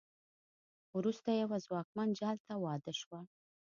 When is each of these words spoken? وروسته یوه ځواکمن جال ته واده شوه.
وروسته 0.97 1.29
یوه 1.41 1.57
ځواکمن 1.65 2.09
جال 2.19 2.37
ته 2.47 2.53
واده 2.65 2.93
شوه. 2.99 3.19